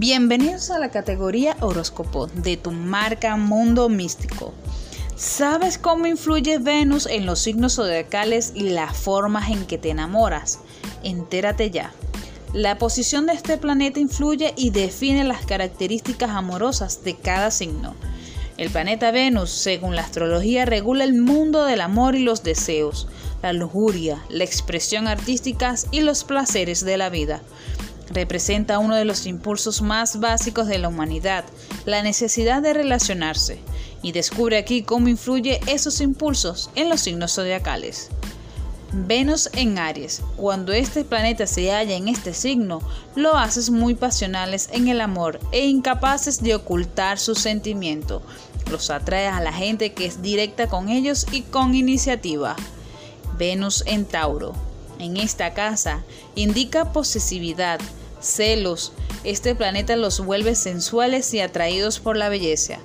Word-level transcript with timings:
Bienvenidos 0.00 0.70
a 0.70 0.78
la 0.78 0.92
categoría 0.92 1.56
horóscopo 1.58 2.28
de 2.28 2.56
tu 2.56 2.70
marca 2.70 3.36
Mundo 3.36 3.88
Místico. 3.88 4.54
¿Sabes 5.16 5.76
cómo 5.76 6.06
influye 6.06 6.58
Venus 6.58 7.06
en 7.06 7.26
los 7.26 7.40
signos 7.40 7.74
zodiacales 7.74 8.52
y 8.54 8.68
las 8.68 8.96
formas 8.96 9.50
en 9.50 9.66
que 9.66 9.76
te 9.76 9.90
enamoras? 9.90 10.60
Entérate 11.02 11.72
ya. 11.72 11.92
La 12.52 12.78
posición 12.78 13.26
de 13.26 13.32
este 13.32 13.58
planeta 13.58 13.98
influye 13.98 14.54
y 14.56 14.70
define 14.70 15.24
las 15.24 15.44
características 15.44 16.30
amorosas 16.30 17.02
de 17.02 17.16
cada 17.16 17.50
signo. 17.50 17.96
El 18.56 18.70
planeta 18.70 19.10
Venus, 19.10 19.50
según 19.50 19.96
la 19.96 20.02
astrología, 20.02 20.64
regula 20.64 21.02
el 21.02 21.14
mundo 21.14 21.64
del 21.64 21.80
amor 21.80 22.14
y 22.14 22.20
los 22.22 22.44
deseos, 22.44 23.08
la 23.42 23.52
lujuria, 23.52 24.22
la 24.28 24.44
expresión 24.44 25.08
artística 25.08 25.74
y 25.90 26.02
los 26.02 26.22
placeres 26.22 26.84
de 26.84 26.98
la 26.98 27.08
vida 27.10 27.42
representa 28.10 28.78
uno 28.78 28.94
de 28.94 29.04
los 29.04 29.26
impulsos 29.26 29.82
más 29.82 30.20
básicos 30.20 30.66
de 30.66 30.78
la 30.78 30.88
humanidad, 30.88 31.44
la 31.84 32.02
necesidad 32.02 32.62
de 32.62 32.74
relacionarse, 32.74 33.60
y 34.02 34.12
descubre 34.12 34.58
aquí 34.58 34.82
cómo 34.82 35.08
influye 35.08 35.60
esos 35.66 36.00
impulsos 36.00 36.70
en 36.74 36.88
los 36.88 37.00
signos 37.00 37.34
zodiacales. 37.34 38.10
Venus 38.92 39.50
en 39.52 39.78
Aries. 39.78 40.22
Cuando 40.36 40.72
este 40.72 41.04
planeta 41.04 41.46
se 41.46 41.70
halla 41.70 41.94
en 41.94 42.08
este 42.08 42.32
signo, 42.32 42.80
lo 43.14 43.36
haces 43.36 43.68
muy 43.68 43.94
pasionales 43.94 44.70
en 44.72 44.88
el 44.88 45.02
amor 45.02 45.40
e 45.52 45.66
incapaces 45.66 46.42
de 46.42 46.54
ocultar 46.54 47.18
su 47.18 47.34
sentimiento. 47.34 48.22
Los 48.70 48.88
atraes 48.90 49.32
a 49.32 49.42
la 49.42 49.52
gente 49.52 49.92
que 49.92 50.06
es 50.06 50.22
directa 50.22 50.68
con 50.68 50.88
ellos 50.88 51.26
y 51.32 51.42
con 51.42 51.74
iniciativa. 51.74 52.56
Venus 53.36 53.84
en 53.86 54.06
Tauro. 54.06 54.54
En 54.98 55.16
esta 55.16 55.52
casa 55.52 56.02
indica 56.34 56.92
posesividad, 56.92 57.80
celos. 58.20 58.92
Este 59.24 59.54
planeta 59.54 59.96
los 59.96 60.24
vuelve 60.24 60.54
sensuales 60.54 61.32
y 61.34 61.40
atraídos 61.40 62.00
por 62.00 62.16
la 62.16 62.28
belleza. 62.28 62.78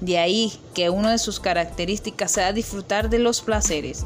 De 0.00 0.18
ahí 0.18 0.52
que 0.74 0.90
una 0.90 1.12
de 1.12 1.18
sus 1.18 1.40
características 1.40 2.32
sea 2.32 2.52
disfrutar 2.52 3.10
de 3.10 3.18
los 3.18 3.42
placeres. 3.42 4.04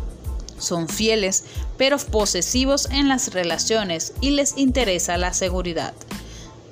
Son 0.59 0.89
fieles, 0.89 1.45
pero 1.77 1.99
posesivos 1.99 2.89
en 2.91 3.09
las 3.09 3.33
relaciones 3.33 4.13
y 4.21 4.31
les 4.31 4.57
interesa 4.57 5.19
la 5.19 5.33
seguridad. 5.33 5.95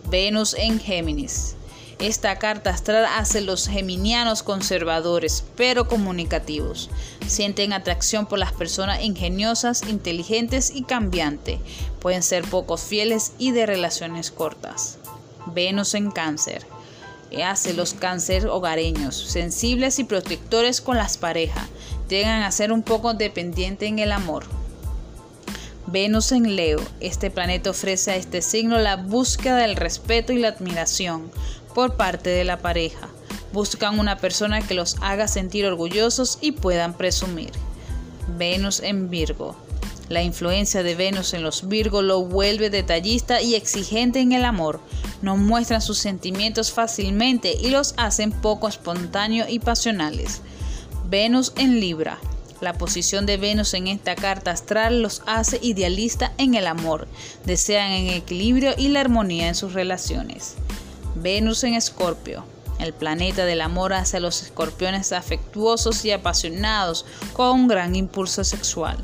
Venus 0.08 0.55
en 0.55 0.78
Géminis. 0.78 1.56
Esta 1.98 2.38
carta 2.38 2.70
astral 2.70 3.04
hace 3.04 3.40
los 3.40 3.68
geminianos 3.68 4.42
conservadores, 4.42 5.44
pero 5.56 5.86
comunicativos. 5.86 6.90
Sienten 7.26 7.72
atracción 7.72 8.26
por 8.26 8.38
las 8.38 8.52
personas 8.52 9.02
ingeniosas, 9.02 9.82
inteligentes 9.88 10.70
y 10.74 10.82
cambiantes. 10.82 11.60
Pueden 12.00 12.22
ser 12.22 12.44
poco 12.44 12.76
fieles 12.76 13.32
y 13.38 13.52
de 13.52 13.66
relaciones 13.66 14.30
cortas. 14.30 14.98
Venus 15.46 15.94
en 15.94 16.10
cáncer. 16.10 16.66
Hace 17.44 17.72
los 17.72 17.94
cáncer 17.94 18.46
hogareños, 18.46 19.16
sensibles 19.16 19.98
y 19.98 20.04
protectores 20.04 20.80
con 20.80 20.96
las 20.96 21.16
parejas. 21.16 21.66
Llegan 22.08 22.42
a 22.42 22.52
ser 22.52 22.72
un 22.72 22.82
poco 22.82 23.14
dependientes 23.14 23.88
en 23.88 24.00
el 24.00 24.12
amor. 24.12 24.44
Venus 25.92 26.32
en 26.32 26.56
Leo. 26.56 26.80
Este 27.00 27.30
planeta 27.30 27.68
ofrece 27.68 28.12
a 28.12 28.16
este 28.16 28.40
signo 28.40 28.78
la 28.78 28.96
búsqueda 28.96 29.58
del 29.58 29.76
respeto 29.76 30.32
y 30.32 30.38
la 30.38 30.48
admiración 30.48 31.30
por 31.74 31.96
parte 31.96 32.30
de 32.30 32.44
la 32.44 32.60
pareja. 32.60 33.10
Buscan 33.52 33.98
una 33.98 34.16
persona 34.16 34.66
que 34.66 34.72
los 34.72 34.96
haga 35.02 35.28
sentir 35.28 35.66
orgullosos 35.66 36.38
y 36.40 36.52
puedan 36.52 36.94
presumir. 36.94 37.50
Venus 38.38 38.80
en 38.80 39.10
Virgo. 39.10 39.54
La 40.08 40.22
influencia 40.22 40.82
de 40.82 40.94
Venus 40.94 41.34
en 41.34 41.42
los 41.42 41.68
Virgo 41.68 42.00
lo 42.00 42.22
vuelve 42.22 42.70
detallista 42.70 43.42
y 43.42 43.54
exigente 43.54 44.20
en 44.20 44.32
el 44.32 44.46
amor. 44.46 44.80
No 45.20 45.36
muestran 45.36 45.82
sus 45.82 45.98
sentimientos 45.98 46.72
fácilmente 46.72 47.52
y 47.52 47.68
los 47.68 47.92
hacen 47.98 48.33
poco 48.33 48.67
espontáneos 48.67 49.50
y 49.50 49.58
pasionales. 49.58 50.40
Venus 51.11 51.52
en 51.56 51.80
Libra. 51.80 52.18
La 52.62 52.74
posición 52.74 53.27
de 53.27 53.39
Venus 53.39 53.74
en 53.74 53.89
esta 53.89 54.14
carta 54.14 54.52
astral 54.52 55.02
los 55.02 55.23
hace 55.27 55.58
idealistas 55.62 56.30
en 56.39 56.55
el 56.55 56.68
amor. 56.68 57.08
Desean 57.45 57.90
el 57.90 58.14
equilibrio 58.14 58.73
y 58.78 58.86
la 58.86 59.00
armonía 59.00 59.48
en 59.48 59.56
sus 59.56 59.73
relaciones. 59.73 60.55
Venus 61.17 61.64
en 61.64 61.74
Escorpio. 61.74 62.45
El 62.78 62.92
planeta 62.92 63.46
del 63.46 63.62
amor 63.62 63.92
hace 63.92 64.18
a 64.18 64.20
los 64.20 64.45
escorpiones 64.45 65.11
afectuosos 65.11 66.05
y 66.05 66.12
apasionados 66.12 67.05
con 67.33 67.62
un 67.62 67.67
gran 67.67 67.96
impulso 67.96 68.45
sexual. 68.45 68.96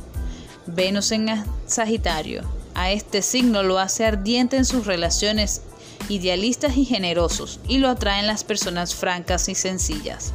Venus 0.67 1.11
en 1.11 1.27
Sagitario. 1.67 2.45
A 2.77 2.93
este 2.93 3.23
signo 3.23 3.65
lo 3.65 3.81
hace 3.81 4.05
ardiente 4.05 4.57
en 4.57 4.67
sus 4.67 4.87
relaciones 4.87 5.63
idealistas 6.09 6.77
y 6.77 6.85
generosos 6.85 7.59
y 7.67 7.79
lo 7.79 7.89
atraen 7.89 8.29
las 8.29 8.45
personas 8.45 8.95
francas 8.95 9.49
y 9.49 9.57
sencillas. 9.57 10.33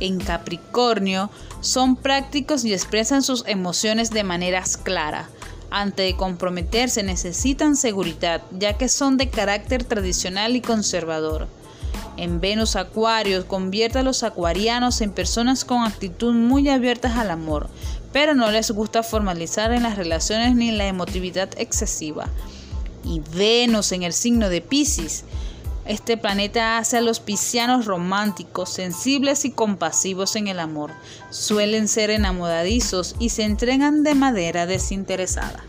En 0.00 0.18
Capricornio 0.18 1.30
son 1.60 1.96
prácticos 1.96 2.64
y 2.64 2.72
expresan 2.72 3.22
sus 3.22 3.44
emociones 3.46 4.10
de 4.10 4.24
manera 4.24 4.62
clara 4.82 5.28
ante 5.70 6.14
comprometerse 6.16 7.02
necesitan 7.02 7.76
seguridad, 7.76 8.42
ya 8.52 8.78
que 8.78 8.88
son 8.88 9.16
de 9.16 9.28
carácter 9.28 9.84
tradicional 9.84 10.56
y 10.56 10.60
conservador. 10.60 11.48
En 12.16 12.40
Venus 12.40 12.76
Acuario 12.76 13.46
convierte 13.46 13.98
a 13.98 14.02
los 14.02 14.22
acuarianos 14.22 15.00
en 15.02 15.10
personas 15.10 15.64
con 15.64 15.82
actitud 15.82 16.32
muy 16.32 16.68
abiertas 16.68 17.16
al 17.16 17.30
amor, 17.30 17.68
pero 18.12 18.34
no 18.34 18.50
les 18.50 18.70
gusta 18.70 19.02
formalizar 19.02 19.72
en 19.72 19.82
las 19.82 19.96
relaciones 19.96 20.54
ni 20.54 20.70
la 20.70 20.86
emotividad 20.86 21.50
excesiva. 21.58 22.28
Y 23.04 23.20
Venus 23.34 23.92
en 23.92 24.02
el 24.02 24.14
signo 24.14 24.48
de 24.48 24.62
Pisces 24.62 25.24
este 25.86 26.16
planeta 26.16 26.78
hace 26.78 26.96
a 26.96 27.00
los 27.00 27.20
piscianos 27.20 27.86
románticos, 27.86 28.70
sensibles 28.70 29.44
y 29.44 29.50
compasivos 29.50 30.36
en 30.36 30.48
el 30.48 30.58
amor. 30.58 30.90
Suelen 31.30 31.88
ser 31.88 32.10
enamoradizos 32.10 33.14
y 33.18 33.28
se 33.28 33.44
entregan 33.44 34.02
de 34.02 34.14
manera 34.14 34.66
desinteresada. 34.66 35.64